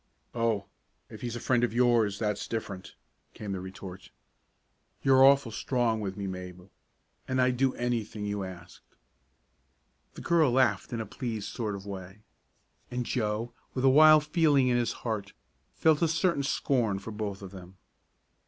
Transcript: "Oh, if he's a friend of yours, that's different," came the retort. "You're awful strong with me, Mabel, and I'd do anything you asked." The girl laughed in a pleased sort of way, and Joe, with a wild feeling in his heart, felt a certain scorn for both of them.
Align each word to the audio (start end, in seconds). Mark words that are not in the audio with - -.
"Oh, 0.33 0.65
if 1.11 1.21
he's 1.21 1.35
a 1.35 1.39
friend 1.39 1.63
of 1.63 1.75
yours, 1.75 2.17
that's 2.17 2.47
different," 2.47 2.95
came 3.35 3.51
the 3.51 3.59
retort. 3.59 4.09
"You're 5.03 5.23
awful 5.23 5.51
strong 5.51 5.99
with 6.01 6.17
me, 6.17 6.25
Mabel, 6.25 6.71
and 7.27 7.39
I'd 7.39 7.57
do 7.57 7.75
anything 7.75 8.25
you 8.25 8.43
asked." 8.43 8.95
The 10.15 10.21
girl 10.21 10.51
laughed 10.51 10.91
in 10.91 11.01
a 11.01 11.05
pleased 11.05 11.49
sort 11.49 11.75
of 11.75 11.85
way, 11.85 12.23
and 12.89 13.05
Joe, 13.05 13.53
with 13.75 13.85
a 13.85 13.89
wild 13.89 14.25
feeling 14.25 14.69
in 14.69 14.77
his 14.77 14.91
heart, 15.05 15.33
felt 15.75 16.01
a 16.01 16.07
certain 16.07 16.41
scorn 16.41 16.97
for 16.97 17.11
both 17.11 17.43
of 17.43 17.51
them. 17.51 17.77